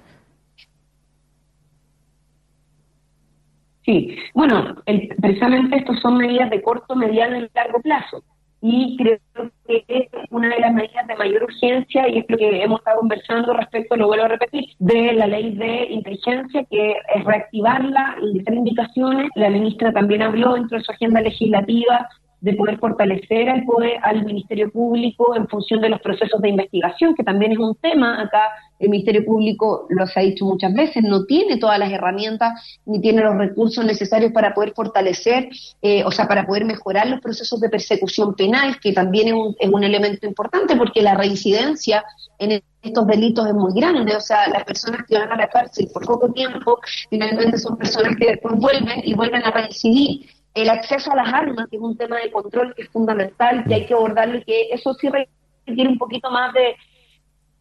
Sí, 3.85 4.17
bueno, 4.33 4.75
precisamente 5.21 5.77
estos 5.77 5.99
son 5.99 6.17
medidas 6.17 6.49
de 6.49 6.61
corto, 6.61 6.95
mediano 6.95 7.37
y 7.37 7.49
largo 7.53 7.81
plazo. 7.81 8.23
Y 8.61 8.95
creo 8.95 9.19
que 9.67 9.83
es 9.89 10.07
una 10.29 10.47
de 10.47 10.61
las 10.61 10.73
medidas 10.73 11.05
de 11.05 11.15
mayor 11.17 11.43
urgencia, 11.43 12.07
y 12.07 12.19
es 12.19 12.25
lo 12.29 12.37
que 12.37 12.63
hemos 12.63 12.79
estado 12.79 12.99
conversando 12.99 13.51
respecto, 13.51 13.97
lo 13.97 14.07
vuelvo 14.07 14.23
a 14.23 14.29
repetir, 14.29 14.63
de 14.79 15.11
la 15.11 15.27
ley 15.27 15.53
de 15.55 15.87
inteligencia, 15.89 16.63
que 16.71 16.95
es 17.13 17.25
reactivarla 17.25 18.15
y 18.21 18.39
hacer 18.39 18.53
indicaciones. 18.53 19.29
La 19.35 19.49
ministra 19.49 19.91
también 19.91 20.21
habló 20.21 20.53
dentro 20.53 20.77
de 20.77 20.83
su 20.85 20.93
agenda 20.93 21.19
legislativa 21.19 22.07
de 22.43 22.53
poder 22.55 22.77
fortalecer 22.77 23.49
al 23.49 23.63
poder 23.63 23.93
al 24.03 24.25
Ministerio 24.25 24.69
Público 24.69 25.33
en 25.33 25.47
función 25.47 25.79
de 25.79 25.87
los 25.87 26.01
procesos 26.01 26.41
de 26.41 26.49
investigación, 26.49 27.15
que 27.15 27.23
también 27.23 27.53
es 27.53 27.57
un 27.57 27.73
tema. 27.75 28.21
Acá 28.21 28.49
el 28.79 28.89
Ministerio 28.89 29.23
Público, 29.23 29.87
lo 29.87 30.03
ha 30.03 30.19
dicho 30.19 30.43
muchas 30.43 30.73
veces, 30.73 31.03
no 31.03 31.23
tiene 31.23 31.55
todas 31.55 31.79
las 31.79 31.89
herramientas 31.89 32.51
ni 32.85 32.99
tiene 32.99 33.23
los 33.23 33.37
recursos 33.37 33.85
necesarios 33.85 34.33
para 34.33 34.53
poder 34.53 34.73
fortalecer, 34.75 35.47
eh, 35.81 36.03
o 36.03 36.11
sea, 36.11 36.27
para 36.27 36.45
poder 36.45 36.65
mejorar 36.65 37.07
los 37.07 37.21
procesos 37.21 37.61
de 37.61 37.69
persecución 37.69 38.35
penal, 38.35 38.77
que 38.81 38.91
también 38.91 39.29
es 39.29 39.33
un, 39.35 39.55
es 39.57 39.69
un 39.69 39.85
elemento 39.85 40.27
importante 40.27 40.75
porque 40.75 41.01
la 41.01 41.15
reincidencia 41.15 42.03
en 42.39 42.61
estos 42.81 43.07
delitos 43.07 43.47
es 43.47 43.53
muy 43.53 43.73
grande, 43.73 44.17
o 44.17 44.19
sea, 44.19 44.49
las 44.49 44.65
personas 44.65 45.03
que 45.07 45.17
van 45.17 45.31
a 45.31 45.37
la 45.37 45.47
cárcel 45.47 45.87
por 45.93 46.05
poco 46.05 46.33
tiempo, 46.33 46.77
finalmente 47.09 47.57
son 47.57 47.77
personas 47.77 48.17
que 48.17 48.31
después 48.31 48.55
vuelven 48.57 49.01
y 49.05 49.13
vuelven 49.13 49.45
a 49.45 49.51
reincidir 49.51 50.27
el 50.53 50.69
acceso 50.69 51.11
a 51.11 51.15
las 51.15 51.33
armas, 51.33 51.67
que 51.69 51.77
es 51.77 51.81
un 51.81 51.97
tema 51.97 52.17
de 52.17 52.31
control 52.31 52.73
que 52.75 52.83
es 52.83 52.89
fundamental, 52.89 53.63
que 53.65 53.73
hay 53.73 53.85
que 53.85 53.93
abordarlo 53.93 54.37
y 54.37 54.43
que 54.43 54.69
eso 54.71 54.93
sí 54.93 55.09
requiere 55.09 55.89
un 55.89 55.97
poquito 55.97 56.29
más 56.29 56.53
de, 56.53 56.75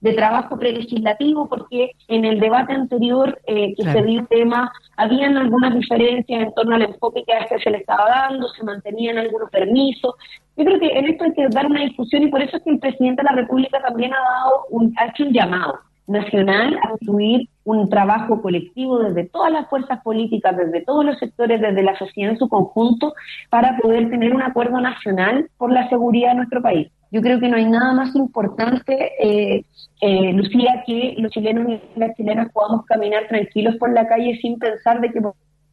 de 0.02 0.12
trabajo 0.12 0.58
prelegislativo, 0.58 1.48
porque 1.48 1.92
en 2.08 2.24
el 2.24 2.38
debate 2.38 2.74
anterior 2.74 3.40
eh, 3.46 3.74
que 3.76 3.84
se 3.84 4.02
dio 4.02 4.20
el 4.20 4.28
tema, 4.28 4.70
habían 4.96 5.36
algunas 5.38 5.74
diferencias 5.74 6.42
en 6.42 6.54
torno 6.54 6.74
al 6.74 6.82
enfoque 6.82 7.24
que 7.24 7.32
a 7.32 7.38
este 7.38 7.60
se 7.60 7.70
le 7.70 7.78
estaba 7.78 8.08
dando, 8.08 8.48
se 8.48 8.64
mantenían 8.64 9.16
algunos 9.16 9.48
permisos. 9.50 10.14
Yo 10.56 10.64
creo 10.64 10.78
que 10.78 10.88
en 10.88 11.06
esto 11.06 11.24
hay 11.24 11.32
que 11.32 11.48
dar 11.48 11.66
una 11.66 11.80
discusión 11.80 12.24
y 12.24 12.30
por 12.30 12.42
eso 12.42 12.58
es 12.58 12.62
que 12.62 12.70
el 12.70 12.78
presidente 12.78 13.22
de 13.22 13.30
la 13.30 13.40
República 13.40 13.80
también 13.80 14.12
ha 14.12 14.20
dado 14.20 14.66
un, 14.70 14.92
ha 14.98 15.06
hecho 15.06 15.24
un 15.24 15.32
llamado 15.32 15.78
nacional 16.06 16.78
a 16.82 16.88
construir 16.90 17.48
un 17.64 17.88
trabajo 17.88 18.42
colectivo 18.42 18.98
desde 18.98 19.28
todas 19.28 19.52
las 19.52 19.68
fuerzas 19.68 20.02
políticas, 20.02 20.56
desde 20.56 20.82
todos 20.82 21.04
los 21.04 21.18
sectores, 21.18 21.60
desde 21.60 21.82
la 21.82 21.96
sociedad 21.96 22.32
en 22.32 22.38
su 22.38 22.48
conjunto, 22.48 23.14
para 23.50 23.76
poder 23.78 24.10
tener 24.10 24.34
un 24.34 24.42
acuerdo 24.42 24.80
nacional 24.80 25.48
por 25.58 25.72
la 25.72 25.88
seguridad 25.88 26.30
de 26.30 26.36
nuestro 26.36 26.62
país. 26.62 26.88
yo 27.10 27.20
creo 27.20 27.38
que 27.40 27.48
no 27.48 27.56
hay 27.56 27.66
nada 27.66 27.92
más 27.92 28.14
importante, 28.16 29.12
eh, 29.20 29.64
eh, 30.00 30.32
Lucía, 30.32 30.82
que 30.86 31.14
los 31.18 31.30
chilenos 31.30 31.68
y 31.68 31.98
las 31.98 32.16
chilenas 32.16 32.50
podamos 32.52 32.86
caminar 32.86 33.28
tranquilos 33.28 33.76
por 33.76 33.92
la 33.92 34.06
calle 34.06 34.38
sin 34.40 34.58
pensar 34.58 35.00
de 35.00 35.10
que 35.10 35.20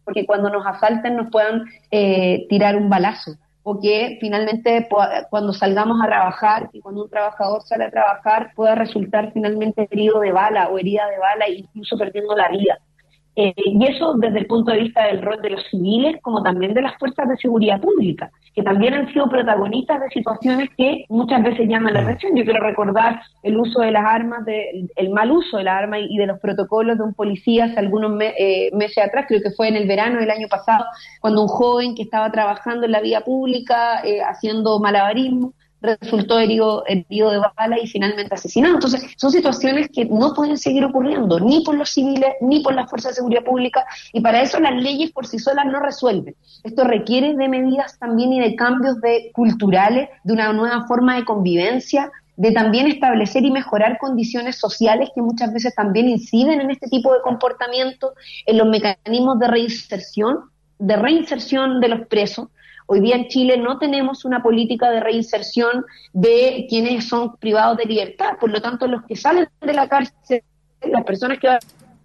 porque 0.04 0.26
cuando 0.26 0.50
nos 0.50 0.66
asalten 0.66 1.16
nos 1.16 1.30
puedan 1.32 1.64
eh, 1.92 2.46
tirar 2.50 2.76
un 2.76 2.90
balazo 2.90 3.38
o 3.64 3.80
que 3.80 4.18
finalmente 4.20 4.88
cuando 5.30 5.54
salgamos 5.54 6.02
a 6.02 6.08
trabajar 6.08 6.70
y 6.74 6.80
cuando 6.80 7.04
un 7.04 7.10
trabajador 7.10 7.62
sale 7.64 7.86
a 7.86 7.92
trabajar 7.92 8.52
pueda 8.56 8.76
resultar 8.76 9.32
finalmente 9.34 9.88
herido 9.92 10.20
de 10.20 10.32
bala 10.32 10.70
o 10.70 10.78
herida 10.78 11.08
de 11.08 11.20
bala 11.20 11.46
e 11.46 11.60
incluso 11.60 11.98
perdiendo 11.98 12.36
la 12.36 12.50
vida. 12.50 12.80
Eh, 13.42 13.54
y 13.56 13.86
eso 13.86 14.16
desde 14.16 14.40
el 14.40 14.48
punto 14.48 14.70
de 14.74 14.80
vista 14.80 15.06
del 15.06 15.22
rol 15.22 15.42
de 15.42 15.52
los 15.52 15.64
civiles 15.70 16.18
como 16.22 16.44
también 16.44 16.74
de 16.74 16.82
las 16.82 16.98
fuerzas 17.00 17.30
de 17.30 17.38
seguridad 17.38 17.80
pública, 17.80 18.32
que 18.54 18.62
también 18.62 18.94
han 18.94 19.14
sido 19.14 19.30
protagonistas 19.30 20.02
de 20.02 20.10
situaciones 20.10 20.70
que 20.76 21.06
muchas 21.08 21.42
veces 21.42 21.70
llaman 21.70 21.94
la 21.94 22.02
atención. 22.02 22.36
Yo 22.36 22.44
quiero 22.44 22.60
recordar 22.60 23.22
el 23.44 23.58
uso 23.58 23.80
de 23.80 23.92
las 23.92 24.04
armas, 24.04 24.44
de, 24.44 24.90
el 24.94 25.12
mal 25.12 25.32
uso 25.32 25.56
de 25.56 25.64
las 25.64 25.76
armas 25.76 26.02
y 26.10 26.18
de 26.18 26.28
los 26.28 26.38
protocolos 26.42 26.98
de 26.98 27.04
un 27.06 27.14
policía 27.14 27.64
hace 27.64 27.80
algunos 27.80 28.22
eh, 28.22 28.72
meses 28.74 29.06
atrás, 29.06 29.24
creo 29.30 29.42
que 29.42 29.52
fue 29.52 29.70
en 29.70 29.78
el 29.78 29.88
verano 29.88 30.20
del 30.20 30.32
año 30.32 30.50
pasado, 30.50 30.84
cuando 31.22 31.42
un 31.42 31.48
joven 31.48 31.96
que 31.96 32.04
estaba 32.04 32.30
trabajando 32.34 32.88
en 32.88 32.92
la 32.92 33.00
vía 33.00 33.22
pública 33.22 34.02
eh, 34.04 34.20
haciendo 34.22 34.82
malabarismo 34.82 35.54
resultó 35.82 36.40
herido, 36.40 36.84
herido 36.88 37.32
de 37.32 37.40
bala 37.56 37.80
y 37.80 37.88
finalmente 37.88 38.34
asesinado. 38.34 38.76
Entonces, 38.76 39.04
son 39.18 39.32
situaciones 39.32 39.90
que 39.90 40.06
no 40.06 40.34
pueden 40.34 40.58
seguir 40.58 40.84
ocurriendo, 40.84 41.40
ni 41.40 41.62
por 41.64 41.76
los 41.76 41.90
civiles, 41.90 42.34
ni 42.42 42.62
por 42.62 42.74
las 42.74 42.90
fuerzas 42.90 43.12
de 43.12 43.16
seguridad 43.16 43.44
pública, 43.44 43.86
y 44.14 44.22
para 44.22 44.42
eso 44.42 44.60
las 44.60 44.76
leyes 44.82 45.12
por 45.12 45.26
sí 45.28 45.40
solas 45.40 45.66
no 45.66 45.80
resuelven. 45.80 46.36
Esto 46.64 46.84
requiere 46.84 47.36
de 47.36 47.48
medidas 47.48 47.98
también 48.00 48.34
y 48.34 48.40
de 48.40 48.56
cambios 48.56 49.00
de 49.02 49.32
culturales, 49.34 50.10
de 50.24 50.34
una 50.34 50.52
nueva 50.54 50.86
forma 50.88 51.16
de 51.16 51.26
convivencia, 51.26 52.12
de 52.36 52.52
también 52.54 52.88
establecer 52.88 53.44
y 53.44 53.52
mejorar 53.52 53.98
condiciones 53.98 54.58
sociales 54.58 55.10
que 55.14 55.22
muchas 55.22 55.52
veces 55.54 55.76
también 55.76 56.08
inciden 56.08 56.62
en 56.62 56.72
este 56.72 56.88
tipo 56.88 57.14
de 57.14 57.22
comportamiento, 57.22 58.14
en 58.46 58.58
los 58.58 58.68
mecanismos 58.68 59.40
de 59.40 59.48
reinserción, 59.48 60.50
de 60.78 60.96
reinserción 60.96 61.82
de 61.82 61.90
los 61.90 62.08
presos, 62.08 62.48
Hoy 62.92 63.02
día 63.02 63.18
en 63.18 63.28
Chile 63.28 63.56
no 63.56 63.78
tenemos 63.78 64.26
una 64.26 64.42
política 64.42 64.90
de 64.90 65.00
reinserción 65.00 65.86
de 66.12 66.66
quienes 66.68 67.08
son 67.08 67.38
privados 67.38 67.78
de 67.78 67.86
libertad. 67.86 68.32
Por 68.40 68.50
lo 68.50 68.64
tanto, 68.64 68.88
los 68.88 69.04
que 69.04 69.16
salen 69.16 69.48
de 69.62 69.74
la 69.74 69.88
cárcel, 69.88 70.42
las 70.82 71.04
personas 71.04 71.38
que 71.38 71.50
van 71.50 71.60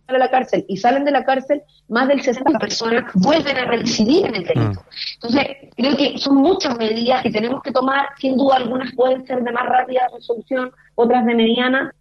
a 0.09 0.19
la 0.19 0.31
cárcel 0.31 0.67
y 0.69 0.77
salen 0.77 1.07
de 1.07 1.11
la 1.11 1.25
cárcel, 1.25 1.63
más 1.89 2.07
del 2.07 2.21
60 2.21 2.53
de 2.53 2.59
personas 2.59 3.05
vuelven 3.15 3.57
a 3.57 3.65
reincidir 3.65 4.27
en 4.27 4.35
el 4.35 4.45
delito. 4.45 4.81
Mm. 4.83 5.15
Entonces, 5.15 5.47
creo 5.75 5.97
que 5.97 6.19
son 6.19 6.37
muchas 6.37 6.77
medidas 6.77 7.23
que 7.23 7.31
tenemos 7.31 7.63
que 7.63 7.73
tomar. 7.73 8.09
Sin 8.19 8.37
duda, 8.37 8.57
algunas 8.57 8.95
pueden 8.95 9.27
ser 9.27 9.43
de 9.43 9.53
más 9.53 9.65
rápida 9.65 10.03
resolución, 10.15 10.71
otras 10.97 11.25
de 11.25 11.35
mediana. 11.35 11.95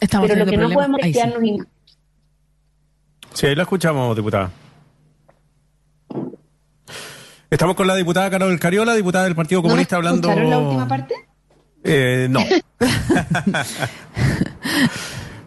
Estamos 0.00 0.26
pero 0.26 0.42
lo 0.46 0.50
que 0.50 0.56
no 0.56 0.70
podemos 0.70 1.00
es 1.02 1.12
quedarnos... 1.12 1.66
Sí, 3.34 3.46
ahí 3.46 3.54
la 3.54 3.64
escuchamos, 3.64 4.16
diputada. 4.16 4.50
Estamos 7.50 7.76
con 7.76 7.86
la 7.86 7.94
diputada 7.94 8.28
Carol 8.28 8.58
Cariola, 8.60 8.94
diputada 8.94 9.24
del 9.24 9.34
Partido 9.34 9.62
Comunista, 9.62 9.96
hablando. 9.96 10.28
¿Escucharon 10.28 10.50
la 10.50 10.58
última 10.58 10.86
parte? 10.86 11.14
Eh, 11.82 12.26
no. 12.28 12.40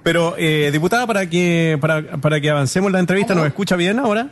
Pero, 0.03 0.34
eh, 0.38 0.72
diputada, 0.72 1.05
para 1.05 1.29
que, 1.29 1.77
para, 1.79 2.17
para 2.17 2.41
que 2.41 2.50
avancemos 2.50 2.91
la 2.91 3.00
entrevista, 3.00 3.36
¿nos 3.36 3.46
escucha 3.46 3.75
bien 3.75 4.00
ahora? 4.00 4.29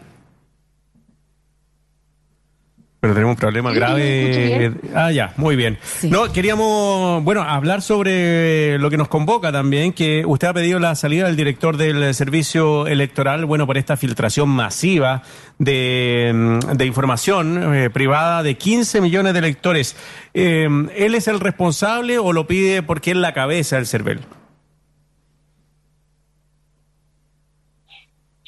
Pero 3.02 3.14
tenemos 3.14 3.36
un 3.36 3.40
problema 3.40 3.72
grave. 3.72 4.74
Ah, 4.94 5.10
ya, 5.10 5.34
muy 5.38 5.56
bien. 5.56 5.78
No, 6.04 6.34
queríamos, 6.34 7.24
bueno, 7.24 7.42
hablar 7.44 7.82
sobre 7.82 8.78
lo 8.78 8.90
que 8.90 8.98
nos 8.98 9.08
convoca 9.08 9.54
también, 9.54 9.94
que 9.94 10.26
usted 10.26 10.50
ha 10.50 10.54
pedido 10.54 10.80
la 10.80 10.96
salida 10.96 11.28
del 11.28 11.38
director 11.38 11.78
del 11.78 12.14
servicio 12.14 12.88
electoral, 12.88 13.46
bueno, 13.46 13.66
por 13.66 13.78
esta 13.78 13.96
filtración 13.96 14.50
masiva 14.50 15.24
de, 15.60 16.32
mm, 16.34 16.82
información 16.82 17.74
eh, 17.74 17.90
privada 17.90 18.44
de 18.44 18.56
15 18.56 19.00
millones 19.00 19.32
de 19.32 19.40
electores. 19.40 19.96
Eh, 20.34 20.68
¿Él 20.98 21.16
es 21.16 21.30
el 21.30 21.40
responsable 21.40 22.20
o 22.20 22.34
lo 22.34 22.48
pide 22.48 22.84
porque 22.84 23.12
es 23.12 23.18
la 23.18 23.34
cabeza 23.34 23.78
del 23.78 23.88
CERVEL? 23.88 24.20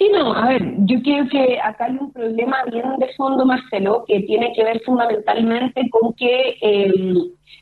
Sí, 0.02 0.10
no, 0.12 0.34
a 0.34 0.48
ver, 0.48 0.64
yo 0.80 1.00
creo 1.04 1.30
que 1.30 1.60
acá 1.62 1.86
hay 1.86 1.96
un 1.96 2.12
problema 2.12 2.64
bien 2.72 2.98
de 2.98 3.14
fondo, 3.16 3.46
Marcelo, 3.46 4.04
que 4.08 4.22
tiene 4.22 4.52
que 4.56 4.64
ver 4.64 4.82
fundamentalmente 4.84 5.88
con 5.92 6.14
que 6.14 6.58
em, 6.60 7.14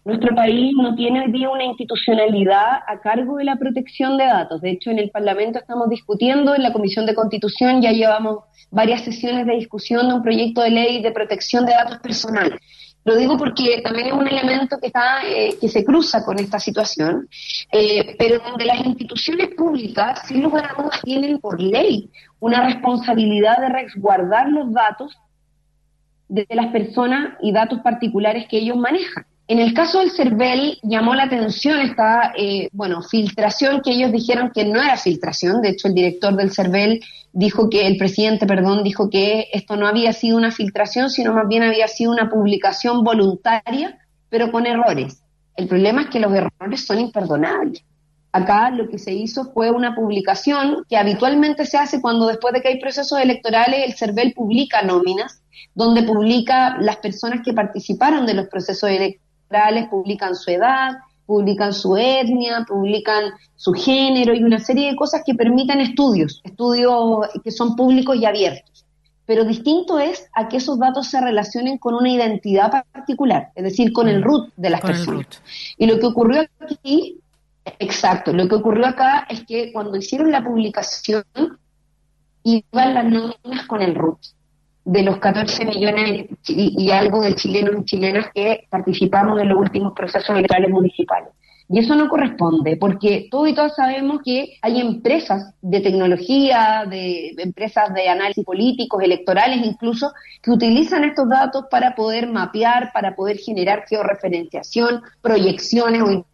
nuestro 0.05 0.33
país 0.33 0.71
no 0.81 0.95
tiene 0.95 1.25
hoy 1.25 1.33
día 1.33 1.49
una 1.49 1.65
institucionalidad 1.65 2.79
a 2.87 3.01
cargo 3.01 3.35
de 3.35 3.43
la 3.43 3.57
protección 3.57 4.15
de 4.15 4.23
datos. 4.23 4.61
De 4.61 4.69
hecho, 4.71 4.89
en 4.89 4.99
el 4.99 5.09
Parlamento 5.09 5.59
estamos 5.59 5.89
discutiendo, 5.89 6.55
en 6.55 6.63
la 6.63 6.71
Comisión 6.71 7.05
de 7.05 7.13
Constitución 7.13 7.81
ya 7.81 7.91
llevamos 7.91 8.45
varias 8.71 9.01
sesiones 9.01 9.45
de 9.45 9.55
discusión 9.55 10.07
de 10.07 10.13
un 10.13 10.23
proyecto 10.23 10.61
de 10.61 10.69
ley 10.69 11.01
de 11.01 11.11
protección 11.11 11.65
de 11.65 11.73
datos 11.73 11.99
personales. 11.99 12.61
Lo 13.05 13.15
digo 13.15 13.37
porque 13.37 13.81
también 13.81 14.07
es 14.07 14.13
un 14.13 14.27
elemento 14.27 14.77
que 14.79 14.87
está 14.87 15.25
eh, 15.25 15.57
que 15.59 15.69
se 15.69 15.85
cruza 15.85 16.23
con 16.23 16.37
esta 16.37 16.59
situación, 16.59 17.27
eh, 17.71 18.15
pero 18.19 18.39
donde 18.39 18.65
las 18.65 18.85
instituciones 18.85 19.49
públicas, 19.55 20.27
sin 20.27 20.43
lugar 20.43 20.71
a 20.71 20.81
dudas, 20.81 21.01
tienen 21.01 21.39
por 21.39 21.59
ley 21.59 22.09
una 22.39 22.65
responsabilidad 22.65 23.57
de 23.59 23.69
resguardar 23.69 24.49
los 24.49 24.71
datos 24.73 25.17
de 26.27 26.45
las 26.49 26.67
personas 26.67 27.37
y 27.41 27.51
datos 27.51 27.79
particulares 27.79 28.47
que 28.47 28.57
ellos 28.57 28.77
manejan. 28.77 29.25
En 29.49 29.57
el 29.57 29.73
caso 29.73 29.97
del 29.97 30.11
CERVEL 30.11 30.77
llamó 30.83 31.15
la 31.15 31.23
atención 31.23 31.79
esta, 31.79 32.33
eh, 32.37 32.69
bueno, 32.71 33.01
filtración 33.01 33.81
que 33.81 33.93
ellos 33.93 34.11
dijeron 34.11 34.51
que 34.53 34.63
no 34.63 34.79
era 34.79 34.95
filtración. 34.95 35.63
De 35.63 35.69
hecho, 35.69 35.87
el 35.87 35.95
director 35.95 36.35
del 36.35 36.51
CERVEL 36.51 37.03
dijo 37.33 37.67
que, 37.67 37.87
el 37.87 37.97
presidente, 37.97 38.45
perdón, 38.45 38.83
dijo 38.83 39.09
que 39.09 39.47
esto 39.51 39.75
no 39.75 39.87
había 39.87 40.13
sido 40.13 40.37
una 40.37 40.51
filtración, 40.51 41.09
sino 41.09 41.33
más 41.33 41.47
bien 41.47 41.63
había 41.63 41.87
sido 41.87 42.11
una 42.11 42.29
publicación 42.29 43.03
voluntaria, 43.03 43.97
pero 44.29 44.51
con 44.51 44.67
errores. 44.67 45.23
El 45.55 45.67
problema 45.67 46.03
es 46.03 46.09
que 46.09 46.19
los 46.19 46.31
errores 46.31 46.85
son 46.85 46.99
imperdonables. 46.99 47.83
Acá 48.31 48.69
lo 48.69 48.87
que 48.87 48.99
se 48.99 49.13
hizo 49.13 49.51
fue 49.51 49.71
una 49.71 49.95
publicación 49.95 50.85
que 50.87 50.95
habitualmente 50.95 51.65
se 51.65 51.79
hace 51.79 52.01
cuando 52.01 52.27
después 52.27 52.53
de 52.53 52.61
que 52.61 52.67
hay 52.67 52.79
procesos 52.79 53.19
electorales 53.19 53.83
el 53.83 53.95
CERVEL 53.95 54.33
publica 54.33 54.83
nóminas, 54.83 55.41
donde 55.73 56.03
publica 56.03 56.77
las 56.79 56.97
personas 56.97 57.39
que 57.43 57.53
participaron 57.53 58.27
de 58.27 58.35
los 58.35 58.47
procesos 58.47 58.91
electorales 58.91 59.28
publican 59.89 60.35
su 60.35 60.51
edad, 60.51 60.97
publican 61.25 61.73
su 61.73 61.95
etnia, 61.95 62.65
publican 62.67 63.25
su 63.55 63.73
género 63.73 64.33
y 64.33 64.43
una 64.43 64.59
serie 64.59 64.89
de 64.89 64.95
cosas 64.95 65.21
que 65.25 65.35
permiten 65.35 65.79
estudios, 65.79 66.41
estudios 66.43 67.27
que 67.43 67.51
son 67.51 67.75
públicos 67.75 68.17
y 68.17 68.25
abiertos. 68.25 68.85
Pero 69.25 69.45
distinto 69.45 69.99
es 69.99 70.27
a 70.33 70.47
que 70.47 70.57
esos 70.57 70.79
datos 70.79 71.07
se 71.07 71.21
relacionen 71.21 71.77
con 71.77 71.93
una 71.93 72.09
identidad 72.09 72.71
particular, 72.91 73.51
es 73.53 73.63
decir, 73.63 73.93
con 73.93 74.07
el 74.07 74.21
mm. 74.21 74.23
root 74.23 74.49
de 74.57 74.69
las 74.71 74.81
personas. 74.81 75.27
Y 75.77 75.85
lo 75.85 75.99
que 75.99 76.07
ocurrió 76.07 76.47
aquí, 76.59 77.19
exacto, 77.77 78.33
lo 78.33 78.47
que 78.47 78.55
ocurrió 78.55 78.87
acá 78.87 79.27
es 79.29 79.45
que 79.45 79.71
cuando 79.71 79.97
hicieron 79.97 80.31
la 80.31 80.43
publicación, 80.43 81.23
iban 82.43 82.93
las 82.95 83.05
nóminas 83.05 83.67
con 83.67 83.83
el 83.83 83.93
root 83.93 84.19
de 84.85 85.03
los 85.03 85.17
14 85.17 85.65
millones 85.65 86.25
y, 86.47 86.91
algo 86.91 87.21
de 87.21 87.35
chilenos 87.35 87.75
y 87.81 87.85
chilenas 87.85 88.27
que 88.33 88.67
participamos 88.69 89.39
en 89.39 89.49
los 89.49 89.59
últimos 89.59 89.93
procesos 89.93 90.29
electorales 90.29 90.71
municipales. 90.71 91.29
Y 91.71 91.77
eso 91.77 91.95
no 91.95 92.09
corresponde, 92.09 92.77
porque 92.77 93.27
todos 93.29 93.47
y 93.47 93.53
todas 93.53 93.75
sabemos 93.75 94.21
que 94.25 94.57
hay 94.63 94.81
empresas 94.81 95.53
de 95.61 95.81
tecnología, 95.81 96.85
de 96.89 97.35
empresas 97.37 97.93
de 97.93 98.09
análisis 98.09 98.43
políticos, 98.43 99.03
electorales 99.03 99.63
incluso, 99.63 100.11
que 100.41 100.49
utilizan 100.49 101.03
estos 101.03 101.29
datos 101.29 101.65
para 101.69 101.93
poder 101.93 102.27
mapear, 102.27 102.91
para 102.91 103.15
poder 103.15 103.37
generar 103.37 103.83
georreferenciación, 103.87 105.03
proyecciones 105.21 106.01
o 106.01 106.25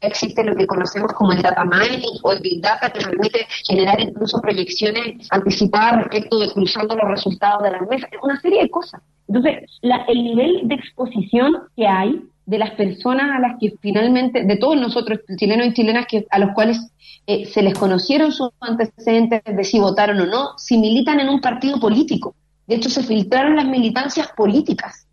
existe 0.00 0.44
lo 0.44 0.56
que 0.56 0.66
conocemos 0.66 1.12
como 1.12 1.32
el 1.32 1.42
data 1.42 1.64
mining 1.64 2.18
o 2.22 2.32
el 2.32 2.40
big 2.40 2.60
data 2.60 2.90
que 2.90 3.00
permite 3.00 3.46
generar 3.66 4.00
incluso 4.00 4.40
proyecciones 4.40 5.28
anticipadas 5.30 6.04
respecto 6.04 6.38
de 6.38 6.50
cruzando 6.52 6.96
los 6.96 7.08
resultados 7.08 7.62
de 7.62 7.70
las 7.70 7.82
mesas, 7.88 8.10
una 8.22 8.40
serie 8.40 8.62
de 8.62 8.70
cosas. 8.70 9.00
Entonces, 9.28 9.64
el 9.82 10.24
nivel 10.24 10.68
de 10.68 10.74
exposición 10.74 11.52
que 11.76 11.86
hay 11.86 12.22
de 12.46 12.58
las 12.58 12.70
personas 12.72 13.30
a 13.36 13.40
las 13.40 13.58
que 13.60 13.74
finalmente, 13.80 14.42
de 14.42 14.56
todos 14.56 14.76
nosotros, 14.76 15.20
chilenos 15.36 15.66
y 15.66 15.74
chilenas, 15.74 16.06
que, 16.06 16.26
a 16.30 16.38
los 16.38 16.52
cuales 16.54 16.78
eh, 17.26 17.44
se 17.44 17.62
les 17.62 17.74
conocieron 17.74 18.32
sus 18.32 18.50
antecedentes 18.60 19.42
de 19.44 19.64
si 19.64 19.78
votaron 19.78 20.18
o 20.20 20.26
no, 20.26 20.56
si 20.56 20.78
militan 20.78 21.20
en 21.20 21.28
un 21.28 21.42
partido 21.42 21.78
político. 21.78 22.34
De 22.66 22.76
hecho, 22.76 22.88
se 22.88 23.02
filtraron 23.02 23.56
las 23.56 23.66
militancias 23.66 24.28
políticas 24.34 25.07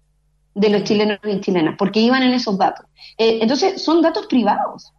de 0.56 0.70
los 0.70 0.84
chilenos 0.84 1.20
y 1.24 1.40
chilenas, 1.42 1.76
porque 1.78 2.00
iban 2.00 2.24
en 2.24 2.34
esos 2.34 2.58
datos. 2.58 2.86
Eh, 3.18 3.40
entonces, 3.42 3.84
son 3.84 4.02
datos 4.02 4.26
privados. 4.26 4.92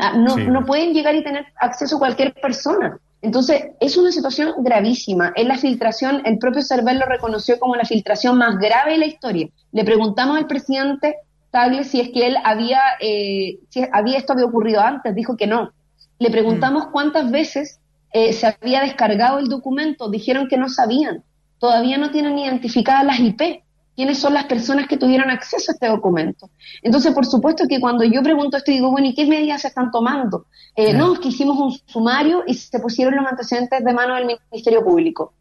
Ah, 0.00 0.14
no, 0.16 0.36
no 0.36 0.64
pueden 0.64 0.94
llegar 0.94 1.14
y 1.14 1.24
tener 1.24 1.46
acceso 1.60 1.96
a 1.96 1.98
cualquier 1.98 2.34
persona. 2.34 2.98
Entonces, 3.20 3.70
es 3.80 3.96
una 3.96 4.12
situación 4.12 4.52
gravísima. 4.58 5.32
En 5.36 5.48
la 5.48 5.58
filtración, 5.58 6.22
el 6.24 6.38
propio 6.38 6.62
Cervel 6.62 6.98
lo 6.98 7.06
reconoció 7.06 7.58
como 7.58 7.76
la 7.76 7.84
filtración 7.84 8.38
más 8.38 8.58
grave 8.58 8.92
de 8.92 8.98
la 8.98 9.06
historia. 9.06 9.48
Le 9.72 9.84
preguntamos 9.84 10.38
al 10.38 10.46
presidente 10.46 11.16
Tagle 11.50 11.84
si 11.84 12.00
es 12.00 12.10
que 12.10 12.26
él 12.26 12.36
había, 12.44 12.80
eh, 13.00 13.58
si 13.68 13.84
había 13.92 14.18
esto 14.18 14.32
había 14.32 14.46
ocurrido 14.46 14.80
antes, 14.80 15.14
dijo 15.14 15.36
que 15.36 15.46
no. 15.46 15.72
Le 16.18 16.30
preguntamos 16.30 16.86
cuántas 16.92 17.30
veces 17.30 17.80
eh, 18.12 18.32
se 18.32 18.46
había 18.46 18.80
descargado 18.80 19.38
el 19.38 19.48
documento, 19.48 20.10
dijeron 20.10 20.48
que 20.48 20.56
no 20.56 20.68
sabían. 20.68 21.24
Todavía 21.58 21.98
no 21.98 22.10
tienen 22.10 22.38
identificadas 22.38 23.04
las 23.04 23.20
IP 23.20 23.62
quiénes 23.94 24.18
son 24.18 24.34
las 24.34 24.46
personas 24.46 24.88
que 24.88 24.96
tuvieron 24.96 25.30
acceso 25.30 25.70
a 25.70 25.74
este 25.74 25.88
documento. 25.88 26.50
Entonces, 26.82 27.12
por 27.12 27.26
supuesto 27.26 27.64
que 27.68 27.80
cuando 27.80 28.04
yo 28.04 28.22
pregunto 28.22 28.56
esto, 28.56 28.70
digo, 28.70 28.90
bueno, 28.90 29.08
¿y 29.08 29.14
qué 29.14 29.26
medidas 29.26 29.62
se 29.62 29.68
están 29.68 29.90
tomando? 29.90 30.46
Eh, 30.76 30.94
no, 30.94 31.14
es 31.14 31.20
que 31.20 31.28
hicimos 31.28 31.58
un 31.58 31.78
sumario 31.86 32.42
y 32.46 32.54
se 32.54 32.78
pusieron 32.80 33.16
los 33.16 33.26
antecedentes 33.26 33.84
de 33.84 33.92
mano 33.92 34.14
del 34.14 34.38
Ministerio 34.50 34.82
Público. 34.82 35.34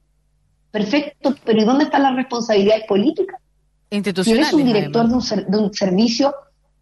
Perfecto, 0.72 1.36
pero 1.46 1.62
¿y 1.62 1.66
dónde 1.66 1.86
están 1.86 2.04
las 2.04 2.16
responsabilidades 2.16 2.86
políticas? 2.88 3.40
Institucionales. 3.90 4.48
Si 4.48 4.56
él 4.56 4.62
es 4.62 4.68
un 4.68 4.74
director 4.74 5.08
de 5.08 5.14
un, 5.14 5.52
de 5.52 5.58
un, 5.58 5.74
servicio 5.74 6.34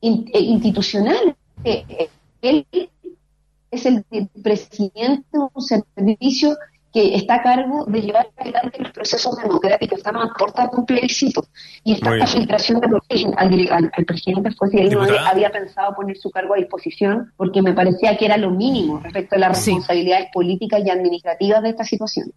eh, 0.02 0.40
institucional, 0.40 1.36
eh, 1.64 2.10
él 2.42 2.66
es 3.72 3.86
el 3.86 4.06
presidente 4.42 5.26
de 5.32 5.40
un 5.54 5.62
servicio 5.62 6.56
que 6.94 7.16
está 7.16 7.36
a 7.36 7.42
cargo 7.44 7.86
de 7.86 8.02
llevar 8.02 8.30
adelante 8.38 8.82
los 8.82 8.92
procesos 8.92 9.38
democráticos, 9.38 10.00
estamos 10.00 10.26
a 10.26 10.34
puerta 10.34 10.64
de 10.64 10.70
un 10.76 10.86
plebiscito. 10.86 11.46
Y 11.84 11.94
esta 11.94 12.26
filtración 12.26 12.80
de 12.80 12.88
al, 13.38 13.92
al, 13.94 14.06
presidente 14.06 14.52
fue 14.52 14.70
si 14.70 14.80
él 14.80 14.92
no 14.92 15.04
había 15.04 15.52
pensado 15.52 15.96
poner 15.96 16.18
su 16.18 16.32
cargo 16.32 16.56
a 16.56 16.58
disposición, 16.58 17.32
porque 17.38 17.62
me 17.62 17.74
parecía 17.74 18.18
que 18.18 18.26
era 18.26 18.38
lo 18.38 18.52
mínimo 18.52 19.00
respecto 19.00 19.36
a 19.36 19.40
las 19.40 19.50
responsabilidades 19.50 20.30
políticas 20.34 20.82
y 20.84 20.90
administrativas 20.90 21.62
de 21.62 21.70
esta 21.70 21.84
situación. 21.84 22.32